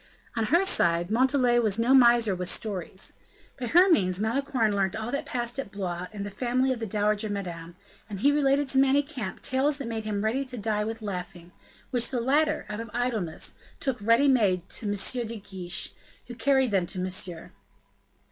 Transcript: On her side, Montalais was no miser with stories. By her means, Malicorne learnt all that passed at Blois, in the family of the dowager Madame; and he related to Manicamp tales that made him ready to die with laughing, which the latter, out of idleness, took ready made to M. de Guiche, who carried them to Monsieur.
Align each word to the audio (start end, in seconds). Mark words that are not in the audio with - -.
On 0.35 0.45
her 0.45 0.65
side, 0.65 1.11
Montalais 1.11 1.59
was 1.59 1.77
no 1.77 1.93
miser 1.93 2.33
with 2.35 2.49
stories. 2.49 3.13
By 3.59 3.67
her 3.67 3.87
means, 3.87 4.19
Malicorne 4.19 4.75
learnt 4.75 4.95
all 4.95 5.11
that 5.11 5.27
passed 5.27 5.59
at 5.59 5.71
Blois, 5.71 6.07
in 6.11 6.23
the 6.23 6.31
family 6.31 6.73
of 6.73 6.79
the 6.79 6.87
dowager 6.87 7.29
Madame; 7.29 7.75
and 8.09 8.21
he 8.21 8.31
related 8.31 8.67
to 8.69 8.79
Manicamp 8.79 9.43
tales 9.43 9.77
that 9.77 9.87
made 9.87 10.03
him 10.03 10.23
ready 10.23 10.43
to 10.43 10.57
die 10.57 10.83
with 10.83 11.03
laughing, 11.03 11.51
which 11.91 12.09
the 12.09 12.19
latter, 12.19 12.65
out 12.67 12.79
of 12.79 12.89
idleness, 12.95 13.53
took 13.79 14.01
ready 14.01 14.27
made 14.27 14.67
to 14.69 14.87
M. 14.87 15.27
de 15.27 15.37
Guiche, 15.37 15.93
who 16.25 16.33
carried 16.33 16.71
them 16.71 16.87
to 16.87 16.97
Monsieur. 16.99 17.51